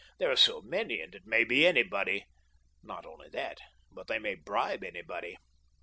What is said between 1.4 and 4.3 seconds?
be anybody. Not only that, but they